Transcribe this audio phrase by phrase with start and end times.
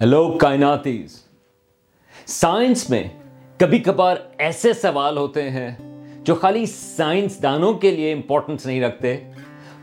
[0.00, 1.22] Hello کائناتیز
[2.26, 3.04] science میں
[3.58, 5.70] کبھی کبھار ایسے سوال ہوتے ہیں
[6.24, 9.32] جو خالی سائنس دانوں کے لیے امپورٹنس نہیں رکھتے،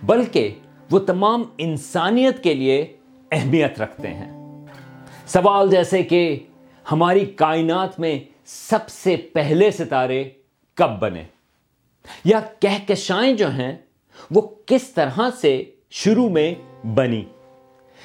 [0.04, 0.54] بلکہ
[0.92, 2.98] وہ تمام انسانیت کے لیے
[3.32, 4.66] اہمیت رکھتے ہیں۔
[5.28, 6.40] سوال جیسے کہ
[6.92, 10.30] ہماری کائنات میں سب سے پہلے ستارے
[10.74, 11.24] کب بنے؟
[12.26, 13.78] یا کہکشائیں جو ہیں،
[14.32, 16.56] وہ کس طرح سے شروع میں
[16.88, 17.26] بنی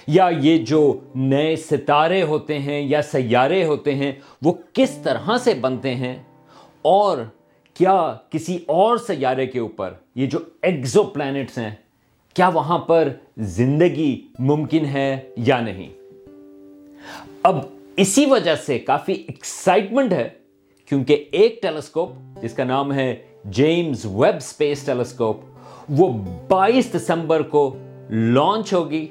[0.07, 5.55] یا یہ جو نئے ستارے ہوتے ہیں یا سیارے ہوتے ہیں، وہ کس طرح سے
[5.55, 6.23] بنتے ہیں؟
[6.83, 7.19] اور
[7.75, 11.71] کیا کسی اور سیارے کے اوپر یہ جو ایگزو پلانٹس ہیں،
[12.35, 15.89] کیا وہاں پر زندگی ممکن ہے یا نہیں؟
[17.43, 17.59] اب
[17.97, 20.29] اسی وجہ سے کافی ایکسائٹمنٹ ہے،
[20.89, 22.11] کیونکہ ایک ٹیلیسکوپ،
[22.43, 25.41] جس کا نام ہے جیمز ویب سپیس ٹیلیسکوپ،
[25.89, 26.09] وہ
[26.49, 27.77] بائیس دسمبر کو
[28.11, 29.07] لانچ ہوگی۔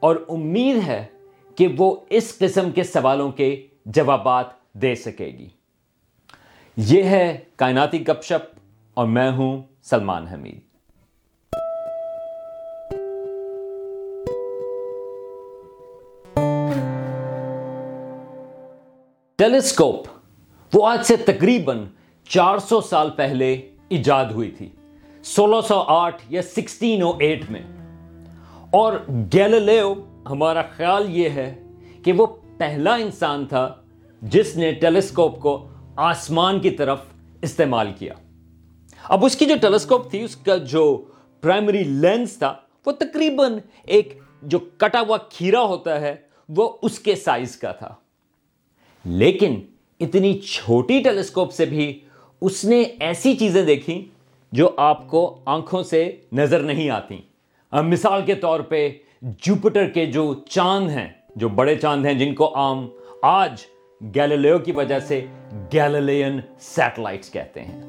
[0.00, 1.06] اور امید ہے
[1.54, 5.48] کہ وہ اس قسم کے سوالوں کے جوابات دے سکے گی۔
[6.76, 8.58] یہ ہے کائناتی گپ شپ
[8.94, 10.60] اور میں ہوں سلمان حمید۔
[19.36, 20.06] ٹیلیسکوپ،
[20.74, 21.84] وہ آج سے تقریباً
[22.28, 24.68] چار سو سال پہلے ایجاد ہوئی تھی،
[25.22, 27.62] سولہ سو آٹھ یا سکسٹین او ایٹ میں۔
[28.70, 28.92] اور
[29.32, 29.94] گیلیلیو،
[30.30, 31.62] ہمارا خیال یہ ہے
[32.04, 32.26] کہ وہ
[32.58, 33.74] پہلا انسان تھا
[34.22, 37.00] جس نے ٹیلیسکوپ کو آسمان کی طرف
[37.42, 38.14] استعمال کیا۔
[39.08, 41.04] اب اس کی جو ٹیلیسکوپ تھی، اس کا جو
[41.40, 42.54] پرائمری لینس تھا،
[42.86, 46.14] وہ تقریباً ایک جو کٹا ہوا کھیرا ہوتا ہے،
[46.48, 47.94] وہ اس کے سائز کا تھا۔
[49.04, 49.60] لیکن
[50.00, 52.00] اتنی چھوٹی ٹیلیسکوپ سے بھی
[52.40, 54.08] اس نے ایسی چیزیں دیکھی
[54.52, 57.18] جو آپ کو آنکھوں سے نظر نہیں آتی
[57.72, 58.90] مثال کے طور پہ
[59.22, 62.88] جوپٹر کے جو چاند ہیں، جو بڑے چاند ہیں، جن کو عام
[63.22, 63.60] آج
[64.14, 65.26] گیلیلیو کی وجہ سے
[65.72, 67.82] گیلیلین سیٹلائٹس کہتے ہیں۔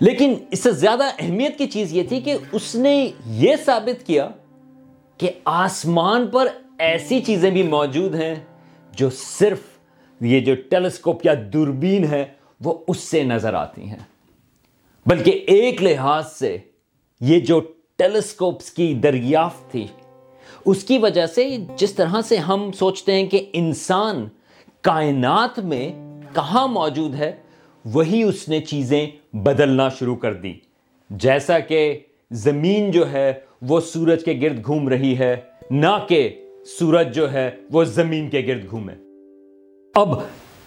[0.00, 4.28] لیکن اس سے زیادہ اہمیت کی چیز یہ تھی کہ اس نے یہ ثابت کیا
[5.18, 6.46] کہ آسمان پر
[6.78, 8.34] ایسی چیزیں بھی موجود ہیں
[8.92, 9.58] جو صرف
[10.20, 12.24] یہ جو ٹیلیسکوپ یا دوربین ہے،
[12.60, 13.98] وہ اس سے نظر آتی ہیں۔
[15.06, 16.58] بلکہ ایک لحاظ سے
[17.20, 17.60] یہ جو
[17.98, 19.86] ٹیلیسکوپس کی دریافت تھی۔
[20.66, 24.28] اس کی وجہ سے جس طرح سے ہم سوچتے ہیں کہ انسان
[24.80, 25.92] کائنات میں
[26.34, 27.36] کہاں موجود ہے،
[27.84, 30.52] وہی اس نے چیزیں بدلنا شروع کر دی۔
[31.10, 31.98] جیسا کہ
[32.30, 33.32] زمین جو ہے،
[33.62, 35.36] وہ سورج کے گرد گھوم رہی ہے،
[35.70, 38.94] نہ کہ سورج جو ہے، وہ زمین کے گرد گھومے۔
[39.94, 40.08] اب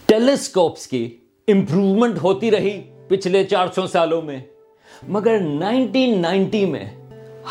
[0.06, 1.18] ٹیلیسکوپس کی
[1.48, 4.40] امپروومنٹ ہوتی رہی پچھلے چار سو سالوں میں،
[5.08, 6.86] مگر نائنٹین نائنٹی میں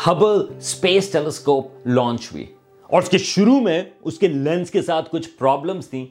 [0.05, 2.45] ہبل اسپیس ٹیلیسکوپ لانچ ہوئی
[2.89, 6.05] اور اس کے شروع میں اس کے لینس کے ساتھ کچھ پرابلمس تھیں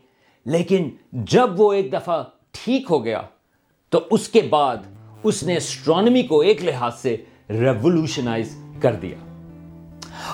[0.46, 0.88] لیکن
[1.32, 3.20] جب وہ ایک دفعہ ٹھیک ہو گیا
[3.92, 4.76] تو اس کے بعد
[5.24, 7.16] اس نے اسٹرانمی کو ایک لحاظ سے
[7.50, 9.16] ریولیوشنائز کر دیا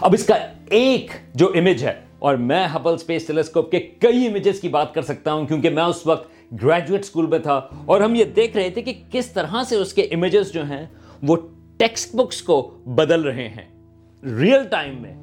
[0.02, 0.34] اب اس کا
[0.72, 5.02] ایک جو امیج ہے اور میں ہبل اسپیس ٹیلیسکوپ کے کئی امیجز کی بات کر
[5.02, 6.30] سکتا ہوں کیونکہ میں اس وقت
[6.62, 9.92] گریجویٹ اسکول میں تھا اور ہم یہ دیکھ رہے تھے کہ کس طرح سے اس
[9.92, 10.84] کے امیجز جو ہیں
[11.22, 11.36] وہ
[11.82, 13.81] ٹیکسٹ بکس کو بدل رہے ہیں
[14.22, 15.15] ریئل ٹائم میں۔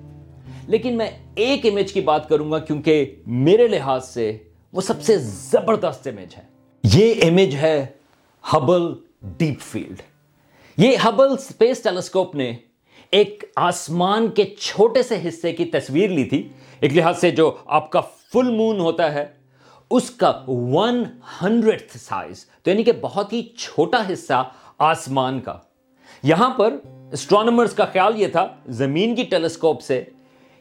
[0.68, 4.38] لیکن میں ایک امیج کی بات کروں گا کیونکہ میرے لحاظ سے
[4.74, 6.42] وہ سب سے زبردست امیج ہے۔
[6.84, 7.86] یہ امیج ہے
[8.54, 8.82] ہبل
[9.24, 10.02] ڈیپ فیلڈ
[10.78, 12.54] یہ ہبل اسپیس ٹیلیسکوپ نے
[13.12, 16.50] ایک آسمان کے چھوٹے سے حصے کی تصویر لی تھی۔
[16.80, 19.26] ایک لحاظ سے جو آپ کا فل مون ہوتا ہے،
[19.92, 21.04] اس کا ون
[21.42, 25.58] ہنڈریڈ سائز تو یعنی کہ بہت ہی چھوٹا حصہ آسمان کا۔
[26.24, 26.76] یہاں پر
[27.12, 30.04] اسٹرانومرز کا خیال یہ تھا، زمین کی ٹیلیسکوپ سے،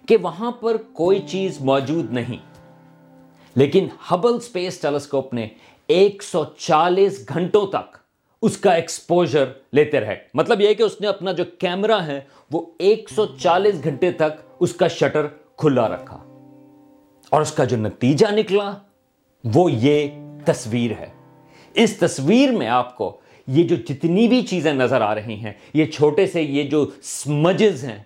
[0.09, 2.37] کہ وہاں پر کوئی چیز موجود نہیں۔
[3.55, 5.49] لیکن ہبل سپیس ٹیلیسکوپ نے
[5.87, 7.97] ایک سو چالیس گھنٹوں تک
[8.43, 12.21] اس کا ایکسپوجر لیتے رہے۔ مطلب یہ کہ اس نے اپنا جو کیمرہ ہے،
[12.53, 15.27] وہ ایک سو چالیس گھنٹے تک اس کا شٹر
[15.57, 16.17] کھلا رکھا۔
[17.31, 18.73] اور اس کا جو نتیجہ نکلا،
[19.45, 20.09] وہ یہ
[20.45, 21.07] تصویر ہے۔
[21.75, 25.87] اس تصویر میں آپ کو یہ جو جتنی بھی چیزیں نظر آ رہی ہیں، یہ
[25.87, 28.03] چھوٹے سے یہ جو سمجز ہیں،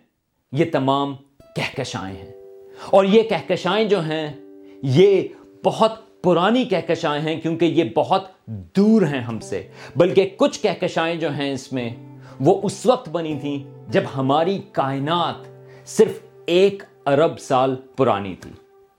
[0.53, 1.17] یہ تمام
[1.57, 2.33] کہکشائیں ہیں۔
[2.91, 4.33] اور یہ کہکشائیں جو ہیں،
[4.83, 5.23] یہ
[5.65, 11.33] بہت پرانی کہکشائیں ہیں کیونکہ یہ بہت دور ہیں ہم سے۔ بلکہ کچھ کہکشائیں جو
[11.33, 11.91] ہیں اس میں،
[12.41, 15.35] وہ اس وقت بنی تھیں جب ہماری کائنات
[15.89, 18.51] صرف ایک ارب سال پرانی تھی۔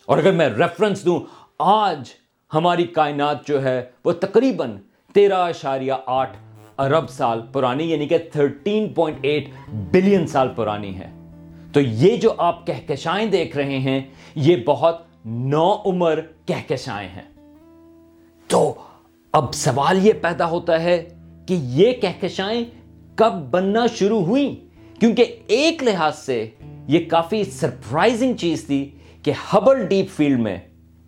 [0.05, 1.19] اور اگر میں ریفرنس دوں،
[1.59, 2.09] آج
[2.53, 4.71] ہماری کائنات جو ہے، وہ تقریباً
[5.13, 6.37] تیرہ اشاریہ آٹھ
[6.77, 11.09] ارب سال پرانی یعنی کہ تھرٹین پوائنٹ ایٹ بلین سال پرانی ہے۔
[11.73, 14.01] تو یہ جو آپ کہکشائیں دیکھ رہے ہیں،
[14.35, 17.21] یہ بہت نو عمر کہکشائیں ہیں۔
[18.47, 18.73] تو
[19.31, 21.09] اب سوال یہ پیدا ہوتا ہے
[21.47, 22.63] کہ یہ کہکشائیں
[23.15, 24.67] کب بننا شروع ہوئی
[24.99, 26.49] کیونکہ ایک لحاظ سے
[26.87, 30.57] یہ کافی سرپرائزنگ چیز تھی کہ ہبل ڈیپ فیلڈ میں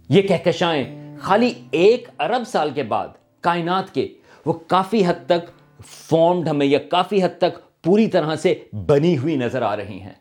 [0.10, 3.07] یہ کہکشائیں خالی ایک ارب سال کے بعد
[3.45, 4.07] کائنات کے،
[4.45, 5.50] وہ کافی حد تک
[5.86, 8.53] فارمڈ ہمیں یا کافی حد تک پوری طرح سے
[8.86, 10.13] بنی ہوئی نظر آ رہی ہیں۔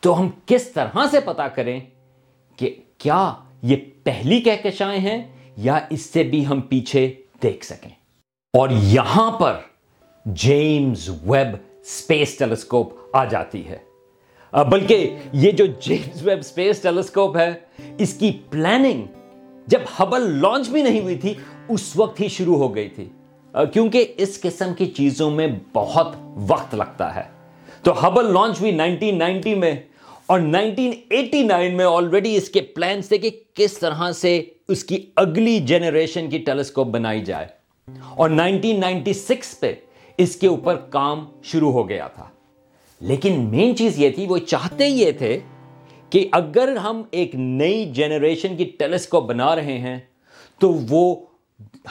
[0.00, 1.80] تو ہم کس طرح سے پتا کریں
[2.56, 3.32] کہ کیا
[3.62, 5.22] یہ پہلی کہکشائیں ہیں
[5.56, 7.12] یا اس سے بھی ہم پیچھے
[7.42, 7.90] دیکھ سکیں؟
[8.58, 9.56] اور یہاں پر
[10.24, 13.78] جیمز ویب اسپیس ٹیلیسکوپ آ جاتی ہے۔
[14.70, 17.52] بلکہ یہ جو جیمز ویب اسپیس ٹیلیسکوپ ہے،
[17.98, 19.02] اس کی پلاننگ
[19.66, 21.34] جب ہبل لانچ بھی نہیں ہوئی تھی
[21.70, 23.08] اس وقت ہی شروع ہو گئی تھی۔
[23.72, 26.14] کیونکہ اس قسم کی چیزوں میں بہت
[26.48, 27.22] وقت لگتا ہے۔
[27.82, 29.74] تو ہبل لانچ ہوئی نائنٹین نائنٹی میں
[30.26, 34.84] اور نائنٹین ایٹی نائن میں آلریڈی اس کے پلانس تھے کہ کس طرح سے اس
[34.84, 37.46] کی اگلی جنریشن کی ٹیلیسکوپ بنائی جائے۔
[38.16, 39.74] اور نائنٹین نائنٹی سکس پہ
[40.18, 42.24] اس کے اوپر کام شروع ہو گیا تھا۔
[43.00, 45.38] لیکن مین چیز یہ تھی، وہ چاہتے یہ تھے
[46.10, 49.98] کہ اگر ہم ایک نئی جنریشن کی ٹیلیسکوپ بنا رہے ہیں،
[50.58, 51.16] تو وہ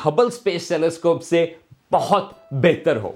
[0.05, 1.45] ہبل سپیس ٹیلیسکوپ سے
[1.91, 3.11] بہت بہتر ہو۔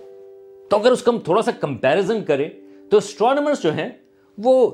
[0.69, 2.50] تو اگر اس کا ہم تھوڑا سا کمپیرزن کریں،
[2.91, 3.89] تو اسٹرانومرز جو ہیں،
[4.38, 4.71] وہ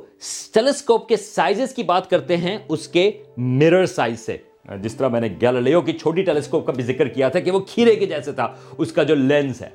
[0.54, 4.38] ٹیلیسکوپ کے سائزز کی بات کرتے ہیں، اس کے مرر سائز سے۔
[4.82, 7.60] جس طرح میں نے گیلیلیو کی چھوٹی ٹیلیسکوپ کا بھی ذکر کیا تھا کہ وہ
[7.60, 9.70] کھیرے کے جیسے تھا، اس کا جو لینس ہے۔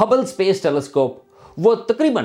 [0.00, 1.18] ہبل سپیس ٹیلیسکوپ
[1.56, 2.24] وہ تقریباً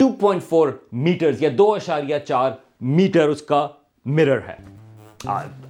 [0.00, 2.50] 2.4 میٹر یا دو اشاریہ چار
[2.80, 3.68] میٹر اس کا
[4.04, 4.56] مرر ہے۔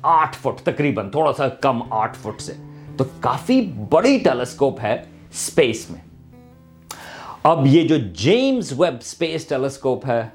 [0.03, 2.53] آٹھ فٹ، تقریباً تھوڑا سا کم آٹھ فٹ سے۔
[2.97, 3.61] تو کافی
[3.91, 4.95] بڑی ٹیلیسکوپ ہے
[5.31, 6.01] اسپیس میں۔
[7.43, 10.29] اب یہ جو جیمز ویب اسپیس ٹیلیسکوپ ہے،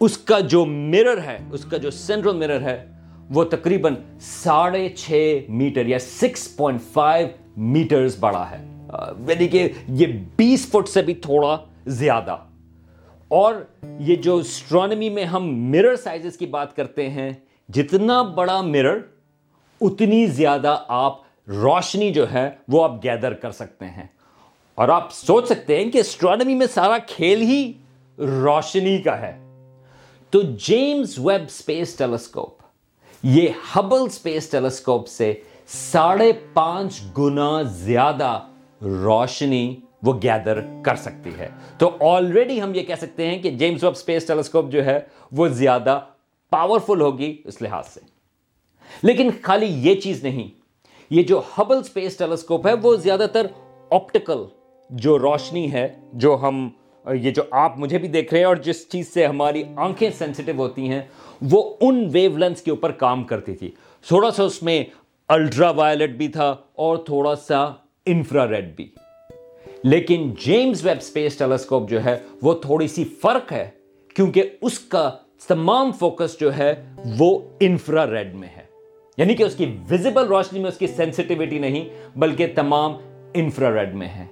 [0.00, 2.84] اس کا جو مرر ہے، اس کا جو سینٹرل مرر ہے،
[3.30, 8.66] وہ تقریباً ساڑھے چھ میٹر یا سکس پوائنٹ فائیو میٹرز بڑا ہے۔
[9.28, 10.06] یعنی کہ یہ
[10.36, 12.36] بیس فٹ سے بھی تھوڑا زیادہ۔
[13.28, 13.54] اور
[13.98, 17.30] یہ جو اسٹرانمی میں ہم مرر سائزز کی بات کرتے ہیں،
[17.68, 18.98] جتنا بڑا مرر
[19.80, 21.18] اتنی زیادہ آپ
[21.48, 24.06] روشنی جو ہے وہ آپ گیدر کر سکتے ہیں۔
[24.74, 27.72] اور آپ سوچ سکتے ہیں کہ اسٹرانمی میں سارا کھیل ہی
[28.18, 29.38] روشنی کا ہے۔
[30.30, 32.58] تو جیمز ویب اسپیس ٹیلیسکوپ،
[33.22, 35.34] یہ ہبل اسپیس ٹیلیسکوپ سے
[35.66, 38.40] ساڑھے پانچ گنا زیادہ
[38.82, 41.48] روشنی وہ گیدر کر سکتی ہے۔
[41.78, 45.00] تو آلریڈی ہم یہ کہہ سکتے ہیں کہ جیمز ویب اسپیس ٹیلیسکوپ جو ہے
[45.32, 46.00] وہ زیادہ
[46.50, 48.09] پاورفل ہوگی اس لحاظ سے۔
[49.02, 50.48] لیکن خالی یہ چیز نہیں،
[51.10, 53.46] یہ جو ہبل اسپیس ٹیلیسکوپ ہے، وہ زیادہ تر
[53.90, 54.44] آپٹیکل
[54.90, 56.68] جو روشنی ہے، جو ہم،
[57.12, 60.54] یہ جو آپ مجھے بھی دیکھ رہے ہیں اور جس چیز سے ہماری آنکھیں سینسٹیو
[60.54, 61.02] ہوتی ہیں،
[61.42, 63.70] وہ ان ویو لینس کے اوپر کام کرتی تھی۔
[64.08, 64.84] تھوڑا سا اس میں
[65.28, 67.64] الٹرا وائلٹ بھی تھا اور تھوڑا سا
[68.06, 68.88] انفرا ریڈ بھی۔
[69.84, 73.70] لیکن جیمز ویب اسپیس ٹیلیسکوپ جو ہے، وہ تھوڑی سی فرق ہے،
[74.14, 75.10] کیونکہ اس کا
[75.48, 76.74] تمام فوکس جو ہے،
[77.18, 78.59] وہ انفرا ریڈ میں ہے۔
[79.16, 82.92] یعنی کہ اس کی ویزیبل روشنی میں اس کی سینسٹیوٹی نہیں، بلکہ تمام
[83.34, 84.26] انفرا ریڈ میں ہے۔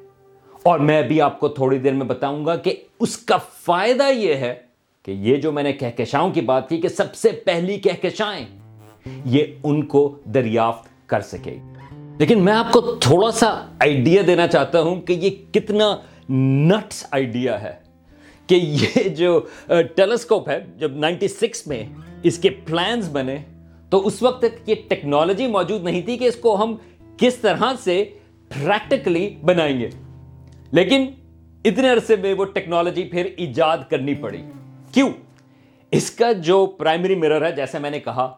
[0.63, 4.35] اور میں بھی آپ کو تھوڑی دیر میں بتاؤں گا کہ اس کا فائدہ یہ
[4.35, 4.55] ہے
[5.03, 8.47] کہ یہ جو میں نے کہکشاؤں کی بات کی کہ سب سے پہلی کہکشائیں،
[9.25, 11.59] یہ ان کو دریافت کر سکے۔
[12.19, 15.97] لیکن میں آپ کو تھوڑا سا آئیڈیا دینا چاہتا ہوں کہ یہ کتنا
[16.33, 17.73] نٹس آئیڈیا ہے
[18.47, 19.41] کہ یہ جو
[19.73, 21.85] uh, ٹیلیسکوپ ہے، جب نائنٹی سکس میں
[22.23, 23.37] اس کے پلانز بنے
[23.91, 26.77] تو اس وقت تک یہ ٹیکنالوجی موجود نہیں تھی کہ اس کو ہم
[27.17, 28.05] کس طرح سے
[28.49, 29.89] پریکٹیکلی بنائیں گے۔
[30.71, 31.07] لیکن
[31.65, 34.43] اتنے عرصے میں وہ ٹیکنالوجی پھر ایجاد کرنی پڑی۔
[34.93, 35.11] کیوں؟
[35.91, 38.35] اس کا جو پرائمری مرر ہے، جیسے میں نے کہا،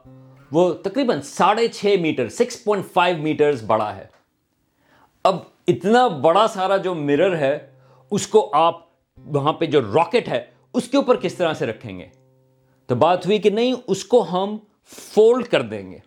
[0.53, 4.05] وہ تقریباً ساڑھے چھ metre six point five metre بڑا ہے۔
[5.25, 5.37] اب
[5.69, 7.59] اتنا بڑا سارا جو مرر ہے،
[8.11, 8.81] اس کو آپ
[9.27, 10.41] وہاں پہ جو راکٹ ہے،
[10.75, 12.07] اس کے اوپر کس طرح سے رکھیں گے؟
[12.87, 14.57] تو بات ہوئی کہ نہیں، اس کو ہم
[14.91, 15.99] فولڈ کر دیں گے۔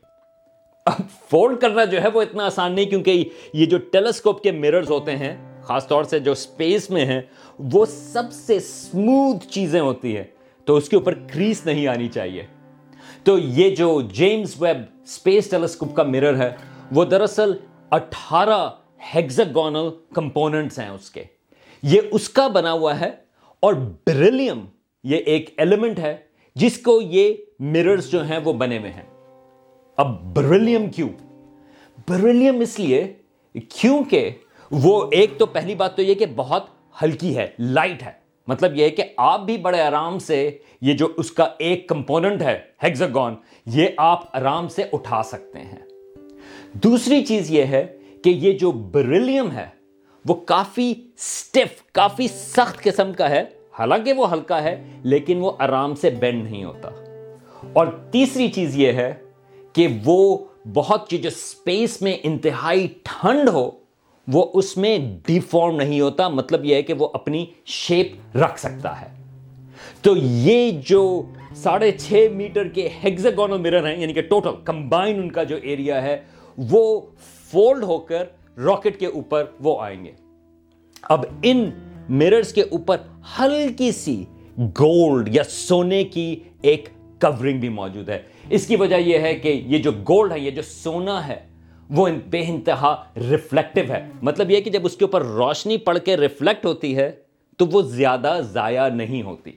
[0.86, 4.90] اب فولڈ کرنا جو ہے وہ اتنا آسان نہیں، کیونکہ یہ جو ٹیلیسکوپ کے مررز
[4.90, 7.22] ہوتے ہیں، خاص طور سے جو سپیس میں ہیں،
[7.60, 10.24] وہ سب سے سموتھ چیزیں ہوتی ہیں۔
[10.66, 12.46] تو اس کے اوپر کریس نہیں آنی چاہیے۔
[13.24, 16.56] تو یہ جو جیمز ویب سپیس ٹیلیسکوپ کا مرر ہے،
[16.92, 17.54] وہ دراصل
[17.90, 18.70] اٹھارہ
[19.16, 21.24] ہیگزاگونل کمپوننٹس ہیں اس کے۔
[21.84, 23.12] یہ اس کا بنا ہوا ہے
[23.60, 24.66] اور بریلیم
[25.04, 26.18] یہ ایک ایلیمنٹ ہے،
[26.56, 29.04] جس کو یہ مررز جو ہیں وہ بنے ہوئے ہیں۔
[29.98, 31.10] اب بریلیم کیوں؟
[32.10, 33.14] بریلیم اس لیے
[33.54, 34.30] کیونکہ
[34.72, 36.66] وہ ایک تو پہلی بات تو یہ کہ بہت
[37.04, 38.12] ہلکی ہے لائٹ ہے۔
[38.48, 42.60] مطلب یہ کہ آپ بھی بڑے آرام سے یہ جو اس کا ایک کمپوننٹ ہے
[42.84, 45.80] ہیگزاگون یہ آپ آرام سے اٹھا سکتے ہیں۔
[46.74, 49.66] دوسری چیز یہ ہے کہ یہ جو بریلیم ہے،
[50.26, 53.44] وہ کافی سٹف کافی سخت قسم کا ہے۔
[53.80, 56.90] حالانکہ وہ ہلکا ہے، لیکن وہ آرام سے بینڈ نہیں ہوتا۔
[57.74, 59.14] اور تیسری چیز یہ ہے
[59.74, 60.38] کہ وہ
[60.74, 63.72] بہت جو سپیس میں انتہائی ٹھنڈ ہو،
[64.28, 69.02] وہ اس میں ڈیفارم نہیں ہوتا مطلب یہ ہے کہ وہ اپنی شیپ رکھ سکتا
[69.02, 69.08] ہے۔
[70.02, 71.22] تو یہ جو
[71.56, 76.02] ساڑھے چھ میٹر کے ہیگزاگونل مرر ہیں یعنی کہ ٹوٹل کمبائن ان کا جو ایریا
[76.04, 76.22] ہے،
[76.58, 77.02] وہ
[77.52, 78.26] فولڈ ہو کر
[78.58, 80.12] راکٹ کے اوپر وہ آئیں گے۔
[81.02, 81.70] اب ان
[82.10, 82.98] مررز کے اوپر
[83.40, 84.24] ہلکی سی
[84.60, 86.90] گولڈ یا سونے کی ایک
[87.32, 90.52] کورنگ بھی موجود ہے۔ اس کی وجہ یہ ہے کہ یہ جو گولڈ ہے، یہ
[90.52, 91.40] جو سونا ہے،
[91.90, 96.18] وہ بے انتہا ریفلیکٹو ہے۔ مطلب یہ کہ جب اس کے اوپر روشنی پڑ کے
[96.18, 97.12] ریفلیکٹ ہوتی ہے،
[97.58, 99.52] تو وہ زیادہ ضائع نہیں ہوتی۔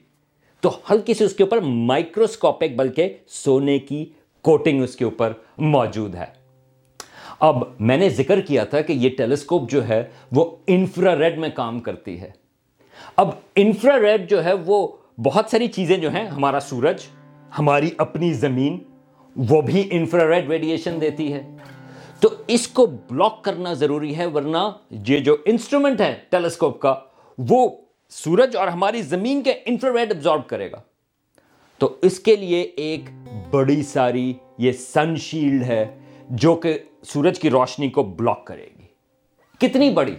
[0.61, 4.05] تو ہلکی سے اس کے اوپر مائکروسکوپک بلکہ سونے کی
[4.43, 6.47] کوٹنگ اس کے اوپر موجود ہے۔
[7.41, 11.49] اب میں نے ذکر کیا تھا کہ یہ ٹیلیسکوپ جو ہے، وہ انفرا ریڈ میں
[11.55, 12.31] کام کرتی ہے۔
[13.17, 14.89] اب انفرا ریڈ جو ہے، وہ
[15.23, 16.97] بہت ساری چیزیں جو ہیں، ہمارا سورج
[17.59, 18.79] ہماری اپنی زمین،
[19.37, 21.57] وہ بھی انفراریڈ ریڈیشن دیتی ہے۔
[22.21, 26.95] تو اس کو بلاک کرنا ضروری ہے، ورنہ یہ جو انسٹرومنٹ ہے ٹیلیسکوپ کا،
[27.39, 27.69] وہ
[28.11, 30.81] سورج اور ہماری زمین کے انفرا ریڈ ابزارب کرے گا۔
[31.79, 33.01] تو اس کے لیے ایک
[33.51, 35.99] بڑی ساری یہ سن شیلڈ ہے،
[36.31, 38.87] جو کہ سورج کی روشنی کو بلاک کرے گی۔
[39.59, 40.15] کتنی بڑی؟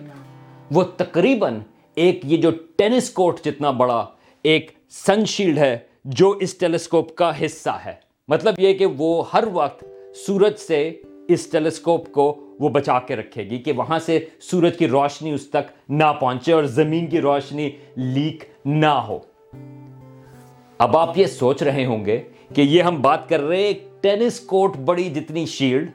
[0.72, 1.60] وہ تقریباً
[1.96, 4.06] ایک یہ جو ٹینس کورٹ جتنا بڑا،
[4.44, 5.78] ایک سن شیلڈ ہے
[6.08, 7.94] جو اس ٹیلیسکوپ کا حصہ ہے۔
[8.28, 9.84] مطلب یہ کہ وہ ہر وقت
[10.16, 14.88] سورج سے اس ٹیلیسکوپ کو وہ بچا کے رکھے گی کہ وہاں سے سورج کی
[14.88, 19.20] روشنی اس تک نہ پہنچے اور زمین کی روشنی لیک نہ ہو۔
[20.78, 22.22] اب آپ یہ سوچ رہے ہوں گے
[22.56, 25.92] کہ یہ ہم بات کر رہے ایک ٹینس کوٹ بڑی جتنی شیلڈ،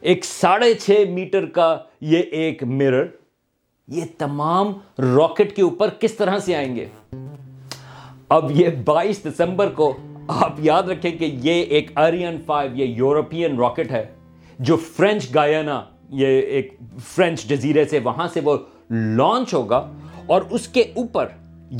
[0.00, 3.06] ایک ساڑھے چھ میٹر کا یہ ایک مرر
[3.88, 6.86] یہ تمام راکٹ کے اوپر کس طرح سے آئیں گے؟
[8.30, 9.92] اب یہ بائیس دسمبر کو
[10.28, 14.04] آپ یاد رکھیں کہ یہ ایک ارین فائیو، یہ یورپین راکٹ ہے،
[14.58, 15.80] جو فرینچ گایانا
[16.12, 16.72] یہ ایک
[17.06, 18.56] فرینچ جزیرے سے وہاں سے وہ
[18.90, 19.78] لانچ ہوگا
[20.26, 21.28] اور اس کے اوپر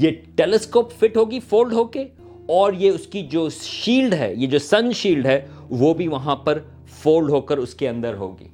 [0.01, 2.05] یہ ٹیلیسکوپ فٹ ہوگی فولڈ ہو کے،
[2.49, 6.37] اور یہ اس کی جو شیلڈ ہے، یہ جو سن شیلڈ ہے، وہ بھی وہاں
[6.37, 6.59] پر
[7.03, 8.49] فولڈ ہو کر اس کے اندر ہوگی۔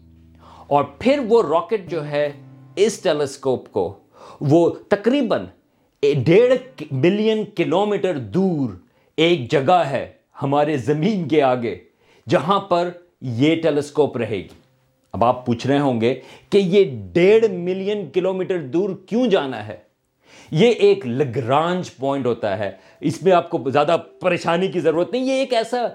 [0.67, 2.31] اور پھر وہ راکٹ جو ہے
[2.77, 3.93] اس ٹیلیسکوپ کو،
[4.41, 5.45] وہ تقریباً
[6.03, 8.71] ڈیڑھ ملین کلومیٹر دور
[9.17, 11.77] ایک جگہ ہے ہمارے زمین کے آگے،
[12.29, 12.91] جہاں پر
[13.21, 14.61] یہ ٹیلیسکوپ رہے گی۔
[15.13, 19.77] اب آپ پوچھ رہے ہوں گے کہ یہ ڈیڑھ ملین کلومیٹر دور کیوں جانا ہے؟
[20.51, 25.25] یہ ایک لگرانج پوائنٹ ہوتا ہے۔ اس میں آپ کو زیادہ پریشانی کی ضرورت نہیں،
[25.25, 25.87] یہ ایک ایسا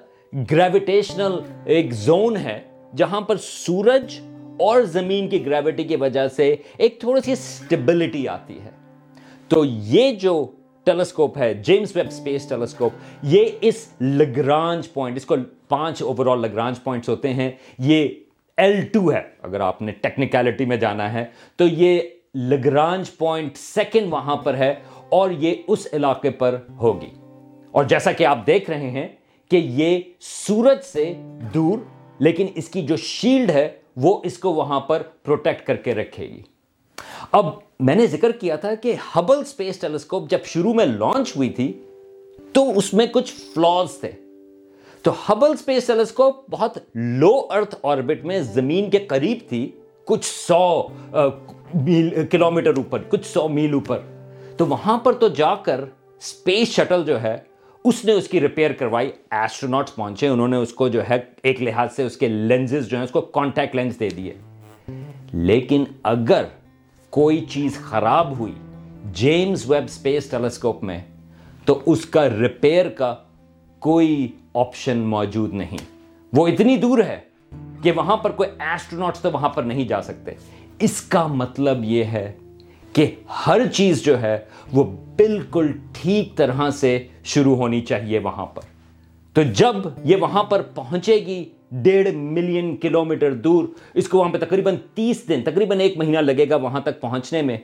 [0.51, 2.61] گریویٹیشنل ایک زون ہے
[2.95, 4.19] جہاں پر سورج
[4.59, 8.86] اور زمین کی گریوٹی کی وجہ سے ایک تھوڑی سی سٹیبلٹی آتی ہے۔
[9.47, 10.51] تو یہ جو
[10.83, 12.91] ٹیلیسکوپ ہے، جیمز ویب سپیس ٹیلیسکوپ،
[13.23, 15.35] یہ اس لگرانج پوائنٹ اس کو
[15.67, 18.07] پانچ اوور آل لگرانج پوائنٹس ہوتے ہیں۔ یہ
[18.57, 21.25] ایل ٹو ہے، اگر آپ نے ٹیکنیکلٹی میں جانا ہے۔
[21.55, 21.99] تو یہ
[22.35, 24.75] لگرانج پوائنٹ سیکنڈ وہاں پر ہے
[25.09, 27.09] اور یہ اس علاقے پر ہوگی۔
[27.71, 29.07] اور جیسا کہ آپ دیکھ رہے ہیں
[29.51, 31.13] کہ یہ سورج سے
[31.53, 31.77] دور،
[32.19, 36.29] لیکن اس کی جو شیلڈ ہے، وہ اس کو وہاں پر پروٹیکٹ کر کے رکھے
[36.29, 36.41] گی۔
[37.31, 41.49] اب میں نے ذکر کیا تھا کہ ہبل سپیس ٹیلیسکوپ جب شروع میں لانچ ہوئی
[41.49, 41.83] تھی،
[42.53, 44.11] تو اس میں کچھ فلاز تھے۔
[45.01, 49.71] تو ہبل سپیس ٹیلیسکوپ بہت لو ارتھ آربٹ میں زمین کے قریب تھی،
[50.05, 50.87] کچھ سو
[51.73, 53.99] میل، کلومیٹر اوپر، کچھ سو میل اوپر۔
[54.57, 55.81] تو وہاں پر تو جا کر
[56.19, 57.37] اسپیس شٹل جو ہے،
[57.83, 61.61] اس نے اس کی ریپیئر کروائی ایسٹرونٹس پہنچے، انہوں نے اس کو جو ہے ایک
[61.61, 64.33] لحاظ سے اس کے لینزز جو ہیں، اس کو کانٹیکٹ لینز دے دیے۔
[65.33, 66.43] لیکن اگر
[67.09, 68.53] کوئی چیز خراب ہوئی
[69.13, 70.99] جیمز ویب سپیس ٹیلیسکوپ میں،
[71.65, 73.15] تو اس کا ریپیئر کا
[73.79, 75.77] کوئی آپشن موجود نہیں۔
[76.33, 77.19] وہ اتنی دور ہے
[77.81, 80.31] کہ وہاں پر کوئی ایسٹرونٹس تو وہاں پر نہیں جا سکتے۔
[80.79, 82.37] اس کا مطلب یہ ہے
[82.93, 83.15] کہ
[83.47, 84.37] ہر چیز جو ہے
[84.73, 84.83] وہ
[85.17, 88.61] بالکل ٹھیک طرح سے شروع ہونی چاہیے وہاں پر۔
[89.33, 94.37] تو جب یہ وہاں پر پہنچے گی ڈیڑھ ملین کلومیٹر دور، اس کو وہاں پہ
[94.37, 97.57] تقریباً تیس دن، تقریباً ایک مہینہ لگے گا وہاں تک پہنچنے میں۔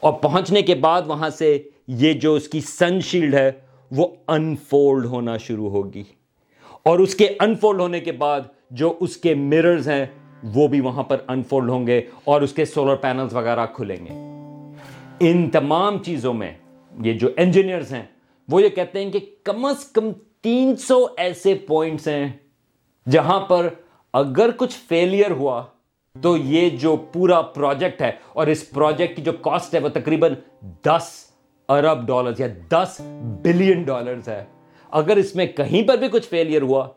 [0.00, 3.52] اور پہنچنے کے بعد وہاں سے یہ جو اس کی سن شیلڈ ہے،
[3.90, 6.02] وہ انفولڈ ہونا شروع ہوگی۔
[6.82, 10.06] اور اس کے انفولڈ ہونے کے بعد جو اس کے مررز ہیں،
[10.54, 14.12] وہ بھی وہاں پر انفولڈ ہوں گے اور اس کے سولر پینلز وغیرہ کھلیں گے۔
[15.20, 16.52] ان تمام چیزوں میں
[17.04, 18.02] یہ جو انجینئرز ہیں،
[18.48, 20.08] وہ یہ کہتے ہیں کہ کم از کم
[20.42, 22.32] تین سو ایسے پوائنٹس ہیں
[23.10, 23.68] جہاں پر
[24.12, 25.62] اگر کچھ فیلئر ہوا
[26.20, 30.34] تو یہ جو پورا پروجیکٹ ہے اور اس پروجیکٹ کی جو کاسٹ ہے وہ تقریباً
[30.62, 31.24] دس
[31.68, 33.00] ارب ڈالرز یا دس
[33.42, 34.44] بلین ڈالرز ہے۔
[34.90, 36.88] اگر اس میں کہیں پر بھی کچھ فیلئر ہوا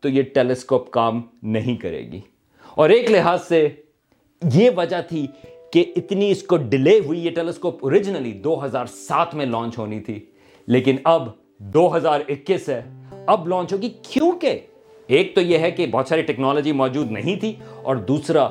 [0.00, 2.20] تو یہ ٹیلیسکوپ کام نہیں کرے گی۔
[2.74, 3.68] اور ایک لحاظ سے
[4.52, 5.26] یہ وجہ تھی
[5.72, 10.00] کہ اتنی اس کو ڈیلے ہوئی، یہ ٹیلیسکوپ اوریجنلی دو ہزار سات میں لانچ ہونی
[10.00, 10.26] تھی،
[10.66, 11.28] لیکن اب
[11.58, 12.82] دو ہزار اکیس ہے۔
[13.26, 14.60] اب لانچ ہوگی کیونکہ
[15.06, 18.48] ایک تو یہ ہے کہ بہت ساری ٹیکنالوجی موجود نہیں تھی اور دوسرا،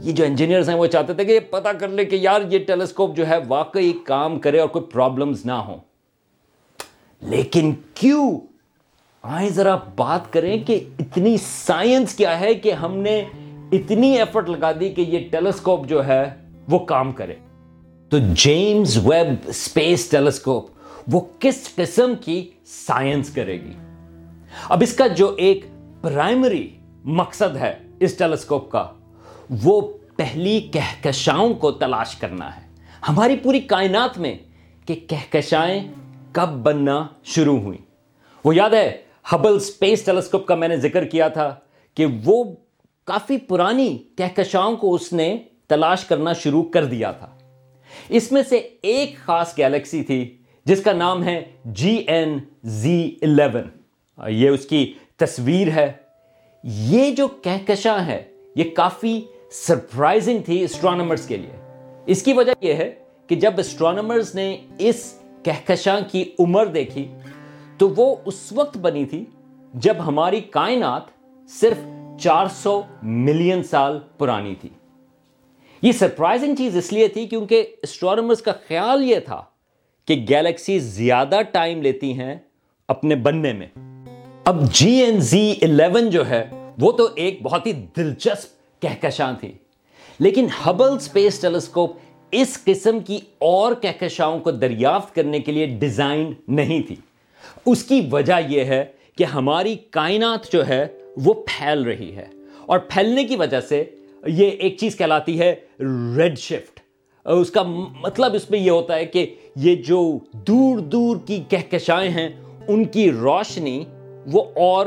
[0.00, 2.58] یہ جو انجینئرز ہیں وہ چاہتے تھے کہ یہ پتا کر لے کہ یار یہ
[2.58, 5.76] ٹیلیسکوپ جو ہے واقعی کام کرے اور کوئی پرابلمز نہ ہوں۔
[7.22, 8.40] لیکن کیوں؟
[9.22, 13.24] آئیں ذرا بات کریں کہ اتنی سائنس کیا ہے کہ ہم نے
[13.72, 16.24] اتنی ایفرٹ لگا دی کہ یہ ٹیلیسکوپ جو ہے
[16.68, 17.34] وہ کام کرے۔
[18.08, 20.70] تو جیمز ویب اسپیس ٹیلیسکوپ
[21.12, 23.72] وہ کس قسم کی سائنس کرے گی؟
[24.68, 25.64] اب اس کا جو ایک
[26.02, 26.70] پرائمری
[27.04, 28.88] مقصد ہے اس ٹیلیسکوپ کا۔
[29.62, 29.80] وہ
[30.16, 32.60] پہلی کہکشاؤں کو تلاش کرنا ہے۔
[33.08, 34.34] ہماری پوری کائنات میں
[34.86, 35.88] کہ کہکشائیں
[36.32, 37.84] کب بننا شروع ہوئیں۔
[38.44, 39.02] وہ یاد ہے
[39.32, 41.54] ہبل سپیس ٹیلیسکوپ کا میں نے ذکر کیا تھا
[41.94, 42.44] کہ وہ
[43.04, 47.38] کافی پرانی کہکشاؤں کو اس نے تلاش کرنا شروع کر دیا تھا۔
[48.08, 53.80] اس میں سے ایک خاص گیلیکسی تھی جس کا نام ہے جی این زی الیون۔
[54.28, 55.92] یہ اس کی تصویر ہے۔
[56.64, 58.24] یہ جو کہکشاں ہے
[58.56, 59.22] یہ کافی
[59.52, 61.52] سرپرائزنگ تھی اسٹرانومرز کے لیے۔
[62.06, 62.94] اس کی وجہ یہ ہے
[63.26, 67.08] کہ جب اسٹرانومرز نے اس کہکشاں کی عمر دیکھی،
[67.78, 69.24] تو وہ اس وقت بنی تھی
[69.74, 71.02] جب ہماری کائنات
[71.48, 71.78] صرف
[72.20, 74.68] چار سو ملین سال پرانی تھی۔
[75.82, 79.42] یہ سرپرائزنگ چیز اس لیے تھی کیونکہ اسٹرانومرز کا خیال یہ تھا
[80.04, 82.36] کہ گیلیکسی زیادہ ٹائم لیتی ہیں
[82.88, 83.66] اپنے بننے میں۔
[84.50, 86.44] اب جی این زی الیون جو ہے،
[86.78, 89.52] وہ تو ایک بہت ہی دلچسپ کہکشاں تھی۔
[90.18, 91.96] لیکن ہبل سپیس ٹیلیسکوپ
[92.30, 96.96] اس قسم کی اور کہکشاؤں کو دریافت کرنے کے لیے ڈیزائن نہیں تھی۔
[97.66, 98.84] اس کی وجہ یہ ہے
[99.18, 100.86] کہ ہماری کائنات جو ہے،
[101.24, 102.26] وہ پھیل رہی ہے۔
[102.66, 103.84] اور پھیلنے کی وجہ سے
[104.26, 105.54] یہ ایک چیز کہلاتی ہے،
[106.16, 106.80] ریڈ شفٹ۔
[107.24, 107.62] اس کا
[108.02, 112.28] مطلب اس میں یہ ہوتا ہے کہ یہ جو دور دور کی کہکشائیں ہیں،
[112.68, 113.84] ان کی روشنی
[114.32, 114.86] وہ اور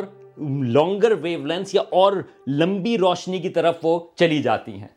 [0.62, 2.14] لانگر ویو لینس یا اور
[2.48, 4.88] لمبی روشنی کی طرف وہ چلی جاتی ہیں۔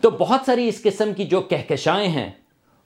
[0.00, 2.30] تو بہت ساری اس قسم کی جو کہکشائیں ہیں،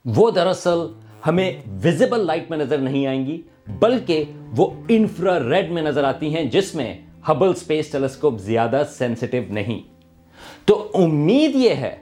[0.05, 0.79] وہ دراصل
[1.27, 4.23] ہمیں ویزیبل لائٹ میں نظر نہیں آئیں گی، بلکہ
[4.57, 6.97] وہ انفرا ریڈ میں نظر آتی ہیں، جس میں
[7.29, 9.79] ہبل سپیس ٹیلیسکوپ زیادہ سینسٹیو نہیں۔
[10.65, 11.95] تو امید یہ ہے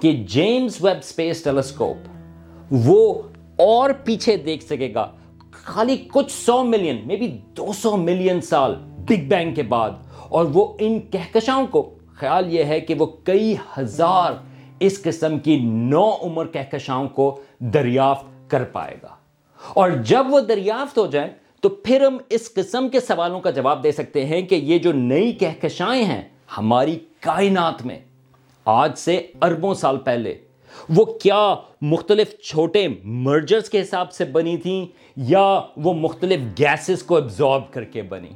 [0.00, 1.96] کہ جیمز ویب سپیس ٹیلیسکوپ
[2.70, 3.22] وہ
[3.56, 5.12] اور پیچھے دیکھ سکے گا۔
[5.64, 9.90] خالی کچھ سو ملین میں بھی دو سو ملین سال بگ بینگ کے بعد۔
[10.28, 14.32] اور وہ ان کہکشاؤں کو، خیال یہ ہے کہ وہ کئی ہزار
[14.80, 19.08] اس قسم کی نو عمر کہکشاؤں کو دریافت کر پائے گا۔
[19.68, 23.82] اور جب وہ دریافت ہو جائے تو پھر ہم اس قسم کے سوالوں کا جواب
[23.82, 26.22] دے سکتے ہیں کہ یہ جو نئی کہکشائیں ہیں،
[26.58, 27.98] ہماری کائنات میں،
[28.64, 30.34] آج سے اربوں سال پہلے
[30.88, 37.16] وہ کیا مختلف چھوٹے مرجرز کے حساب سے بنی تھیں یا وہ مختلف گیسز کو
[37.16, 38.30] ابزارب کر کے بنی؟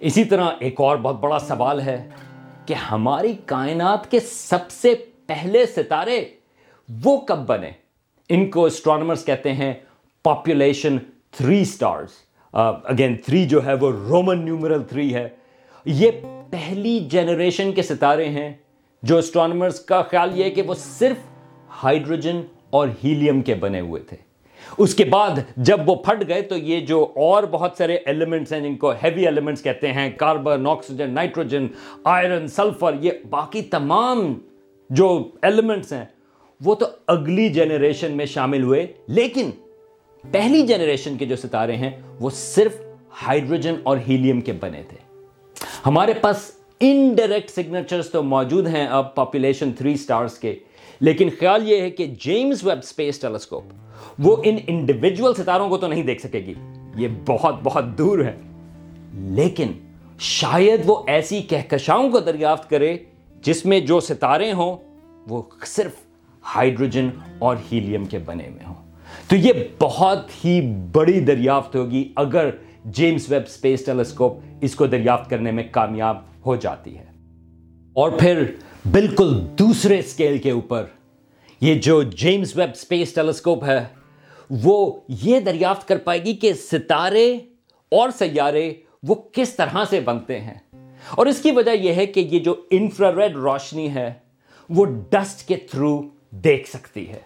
[0.00, 2.08] اسی طرح ایک اور بہت بڑا سوال ہے
[2.66, 4.94] کہ ہماری کائنات کے سب سے
[5.26, 6.24] پہلے ستارے
[7.04, 7.70] وہ کب بنے؟
[8.28, 9.74] ان کو اسٹرانومرز کہتے ہیں
[10.22, 10.96] population
[11.30, 12.08] three stars
[12.52, 15.28] again three جو ہے وہ رومن نیومرل تھری ہے.
[15.84, 16.10] یہ
[16.50, 18.52] پہلی جنریشن کے ستارے ہیں
[19.02, 21.16] جو اسٹرانومرز کا خیال یہ ہے کہ وہ صرف
[21.84, 24.16] ہائیڈروجن اور ہیلیم کے بنے ہوئے تھے۔
[24.78, 28.60] اس کے بعد جب وہ پھٹ گئے تو یہ جو اور بہت سارے ایلیمنٹس ہیں
[28.60, 31.66] جن کو ہیوی ایلیمنٹس کہتے ہیں carbon oxygen nitrogen
[32.04, 34.34] iron sulphur یہ باقی تمام
[34.90, 36.04] جو ایلیمنٹس ہیں،
[36.64, 39.50] وہ تو اگلی جنریشن میں شامل ہوئے۔ لیکن
[40.32, 42.80] پہلی جنریشن کے جو ستارے ہیں، وہ صرف
[43.26, 44.96] ہائیڈروجن اور ہیلیم کے بنے تھے۔
[45.86, 50.58] ہمارے پاس انڈائریکٹ سگنیچرز تو موجود ہیں اب پاپولیشن تھری سٹارز کے۔
[51.00, 53.62] لیکن خیال یہ ہے کہ جیمز ویب سپیس ٹیلیسکوپ
[54.18, 56.54] وہ ان انڈیویجول ستاروں کو تو نہیں دیکھ سکے گی۔
[56.96, 58.36] یہ بہت بہت دور ہے۔
[59.14, 59.66] لیکن
[60.18, 62.98] شاید وہ ایسی کہکشاؤں کو دریافت کرے
[63.42, 64.76] جس میں جو ستارے ہوں
[65.28, 65.92] وہ صرف
[66.56, 67.08] ہائیڈروجن
[67.38, 68.74] اور ہیلیم کے بنے ہوئے ہوں۔
[69.28, 72.50] تو یہ بہت ہی بڑی دریافت ہوگی اگر
[72.84, 77.04] جیمز ویب سپیس ٹیلیسکوپ اس کو دریافت کرنے میں کامیاب ہو جاتی ہے۔
[77.92, 78.44] اور پھر
[78.84, 80.84] بالکل دوسرے اسکیل کے اوپر۔
[81.60, 83.84] یہ جو جیمز ویب سپیس ٹیلیسکوپ ہے،
[84.50, 87.38] وہ یہ دریافت کر پائے گی کہ ستارے
[87.88, 90.54] اور سیارے وہ کس طرح سے بنتے ہیں۔
[91.10, 94.12] اور اس کی وجہ یہ ہے کہ یہ جو انفراریڈ روشنی ہے،
[94.70, 97.20] وہ ڈسٹ کے تھرو دیکھ سکتی ہے۔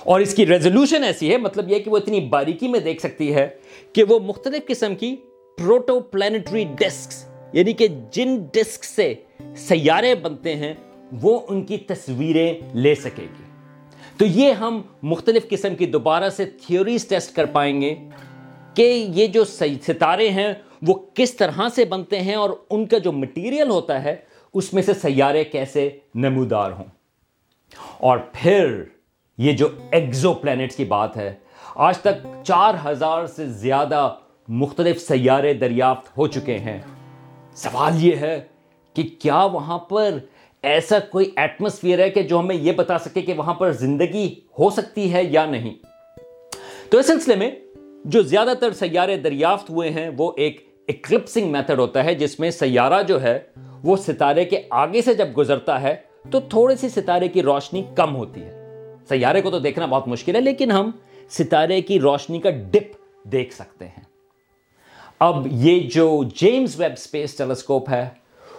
[0.00, 3.34] اور اس کی ریزولوشن ایسی ہے مطلب یہ کہ وہ اتنی باریکی میں دیکھ سکتی
[3.34, 3.48] ہے
[3.92, 5.16] کہ وہ مختلف قسم کی
[5.58, 9.14] پروٹو پلانٹری ڈسکس یعنی کہ جن ڈسک سے
[9.56, 10.74] سیارے بنتے ہیں،
[11.22, 13.44] وہ ان کی تصویریں لے سکے گی۔
[14.16, 17.94] تو یہ ہم مختلف قسم کی دوبارہ سے تھیوریز ٹیسٹ کر پائیں گے
[18.74, 23.12] کہ یہ جو ستارے ہیں، وہ کس طرح سے بنتے ہیں اور ان کا جو
[23.12, 24.16] مٹیریل ہوتا ہے،
[24.54, 26.84] اس میں سے سیارے کیسے نمودار ہوں۔
[27.98, 28.82] اور پھر
[29.38, 31.34] یہ جو ایگزو پلانٹس کی بات ہے،
[31.74, 34.14] آج تک چار ہزار سے زیادہ
[34.48, 36.78] مختلف سیارے دریافت ہو چکے ہیں۔
[37.54, 38.40] سوال یہ ہے
[38.94, 40.18] کہ کیا وہاں پر
[40.62, 44.70] ایسا کوئی ایٹماسفیئر ہے کہ جو ہمیں یہ بتا سکے کہ وہاں پر زندگی ہو
[44.70, 45.74] سکتی ہے یا نہیں؟
[46.90, 47.50] تو اس سلسلے میں
[48.04, 52.50] جو زیادہ تر سیارے دریافت ہوئے ہیں، وہ ایک اکلپسنگ میتھڈ ہوتا ہے، جس میں
[52.50, 53.38] سیارہ جو ہے،
[53.82, 55.96] وہ ستارے کے آگے سے جب گزرتا ہے،
[56.30, 60.36] تو تھوڑی سی ستارے کی روشنی کم ہوتی ہے۔ سیارے کو تو دیکھنا بہت مشکل
[60.36, 60.90] ہے، لیکن ہم
[61.30, 62.96] ستارے کی روشنی کا ڈپ
[63.32, 64.02] دیکھ سکتے ہیں۔
[65.18, 68.08] اب یہ جو جیمز ویب اسپیس ٹیلیسکوپ ہے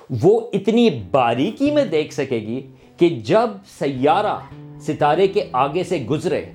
[0.10, 4.40] وہ اتنی باریکی میں دیکھ سکے گی کہ جب سیارہ
[4.80, 6.46] ستارے کے آگے سے گزرے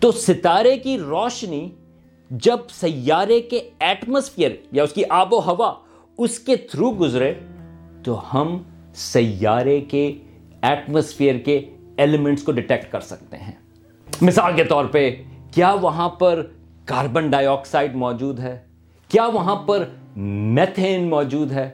[0.00, 1.70] تو ستارے کی روشنی
[2.30, 5.74] جب سیارے کے ایٹماسفیئر یا اس کی آب و ہوا
[6.18, 7.34] اس کے تھرو گزرے
[8.04, 8.58] تو ہم
[8.94, 10.12] سیارے کے
[10.62, 11.60] ایٹماسفیئر کے
[11.96, 13.52] ایلیمنٹس کو ڈیٹیکٹ کر سکتے ہیں۔
[14.20, 16.46] مثال کے طور پہ، کیا وہاں پر
[16.84, 18.58] کاربن ڈائی آکسائڈ موجود ہے؟
[19.08, 19.84] کیا وہاں پر
[20.16, 21.70] میتھین موجود ہے؟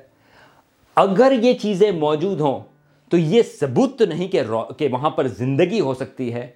[0.96, 2.61] اگر یہ چیزیں موجود ہوں
[3.12, 6.46] تو یہ ثبوت تو نہیں کہ وہاں پر زندگی ہو سکتی ہے،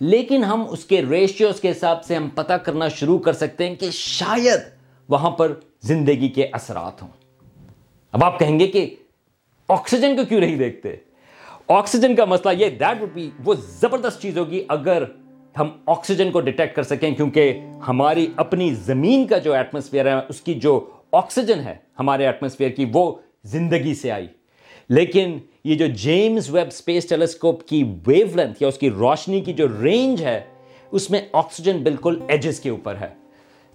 [0.00, 3.74] لیکن ہم اس کے ریشیوز کے حساب سے ہم پتہ کرنا شروع کر سکتے ہیں
[3.74, 4.60] کہ شاید
[5.08, 7.08] وہاں پر زندگی کے اثرات ہوں۔
[8.14, 8.88] اب آپ کہیں گے کہ
[9.68, 10.94] آکسیجن کو کیوں نہیں دیکھتے؟
[11.68, 15.04] آکسیجن کا مسئلہ یہ دیٹ وڈ بی وہ زبردست چیز ہوگی اگر
[15.54, 20.40] ہم آکسیجن کو ڈیٹیکٹ کر سکیں، کیونکہ ہماری اپنی زمین کا جو ایٹماسفیئر ہے، اس
[20.40, 20.78] کی جو
[21.12, 23.12] آکسیجن ہے ہمارے ایٹماسفیئر کی، وہ
[23.46, 24.26] زندگی سے آئی۔
[24.88, 29.52] لیکن یہ جو جیمز ویب اسپیس ٹیلیسکوپ کی ویو لینتھ یا اس کی روشنی کی
[29.52, 30.44] جو رینج ہے،
[30.90, 33.08] اس میں آکسیجن بالکل ایجز کے اوپر ہے۔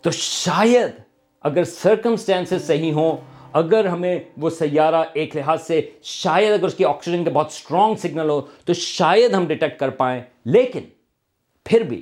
[0.01, 1.01] تو شاید
[1.41, 3.17] اگر سرکمسٹینسز صحیح ہوں،
[3.53, 7.95] اگر ہمیں وہ سیارہ ایک لحاظ سے شاید اگر اس کی آکسیجن کا بہت اسٹرانگ
[7.95, 10.79] سگنل ہو، تو شاید ہم ڈیٹیکٹ کر پائیں۔ لیکن
[11.65, 12.01] پھر بھی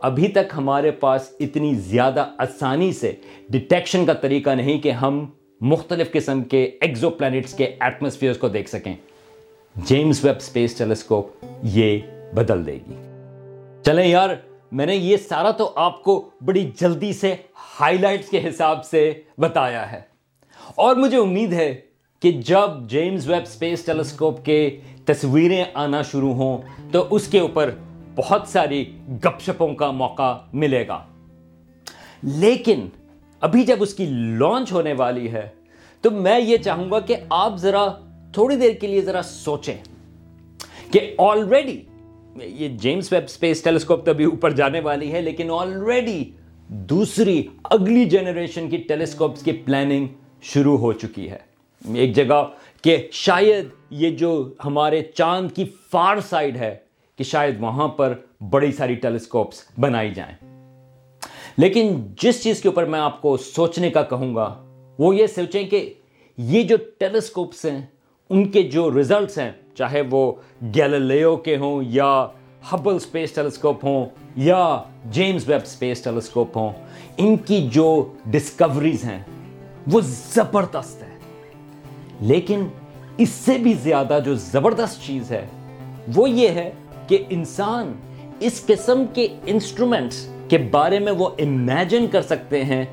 [0.00, 3.12] ابھی تک ہمارے پاس اتنی زیادہ آسانی سے
[3.48, 5.26] ڈیٹیکشن کا طریقہ نہیں کہ ہم
[5.60, 8.94] مختلف قسم کے ایگزو پلانٹس کے ایٹماسفیئرز کو دیکھ سکیں۔
[9.76, 11.30] جیمز ویب اسپیس ٹیلیسکوپ
[11.62, 11.98] یہ
[12.34, 12.94] بدل دے گی۔
[13.84, 14.30] چلیں یار،
[14.72, 17.34] میں نے یہ سارا تو آپ کو بڑی جلدی سے
[17.80, 20.00] ہائی لائٹس کے حساب سے بتایا ہے۔
[20.74, 21.80] اور مجھے امید ہے
[22.20, 26.58] کہ جب جیمز ویب اسپیس ٹیلیسکوپ کے تصویریں آنا شروع ہوں
[26.92, 27.70] تو اس کے اوپر
[28.16, 31.04] بہت ساری گپ شپوں کا موقع ملے گا۔
[32.22, 32.86] لیکن
[33.42, 34.06] ابھی جب اس کی
[34.38, 35.48] لانچ ہونے والی ہے،
[36.04, 37.86] تو میں یہ چاہوں گا کہ آپ ذرا
[38.32, 39.76] تھوڑی دیر کے لیے ذرا سوچیں
[40.92, 41.80] کہ آلریڈی
[42.36, 46.22] یہ جیمز ویب اسپیس ٹیلیسکوپ تو ابھی اوپر جانے والی ہے، لیکن آلریڈی
[46.68, 50.06] دوسری اگلی جنریشن کی ٹیلیسکوپس کی پلاننگ
[50.42, 51.38] شروع ہو چکی ہے۔
[51.82, 52.44] ایک جگہ
[52.84, 54.32] کہ شاید یہ جو
[54.64, 56.76] ہمارے چاند کی فار سائڈ ہے،
[57.18, 58.14] کہ شاید وہاں پر
[58.50, 60.34] بڑی ساری ٹیلیسکوپس بنائی جائیں۔
[61.58, 64.48] لیکن جس چیز کے اوپر میں آپ کو سوچنے کا کہوں گا،
[64.98, 65.94] وہ یہ سوچیں کہ
[66.38, 67.80] یہ جو ٹیلیسکوپس ہیں،
[68.30, 70.20] ان کے جو ریزلٹس ہیں، چاہے وہ
[70.74, 72.26] گیلیلیو کے ہوں یا
[72.72, 74.60] ہبل سپیس ٹیلیسکوپ ہوں یا
[75.12, 76.72] جیمز ویب سپیس ٹیلیسکوپ ہوں،
[77.16, 77.88] ان کی جو
[78.30, 79.22] ڈسکوریز ہیں،
[79.92, 81.16] وہ زبردست ہے
[82.20, 82.66] لیکن
[83.18, 85.46] اس سے بھی زیادہ جو زبردست چیز ہے،
[86.16, 86.70] وہ یہ ہے
[87.08, 87.92] کہ انسان
[88.40, 92.84] اس قسم کے انسٹرومنٹس کے بارے میں وہ امیجن کر سکتے ہیں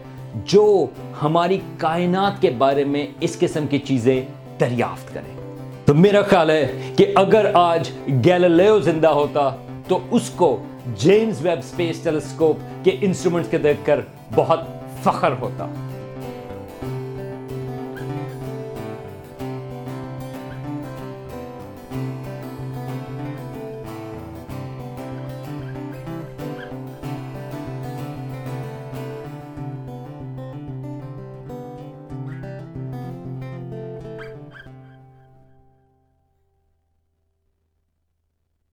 [0.45, 0.85] جو
[1.21, 4.21] ہماری کائنات کے بارے میں اس قسم کی چیزیں
[4.59, 9.49] دریافت کریں۔ تو میرا خیال ہے کہ اگر آج گیلیلیو زندہ ہوتا
[9.87, 10.63] تو اس کو
[10.97, 13.99] جیمز ویب سپیس ٹیلیسکوپ کے انسٹرومنٹس کے دیکھ کر
[14.35, 14.59] بہت
[15.03, 15.67] فخر ہوتا۔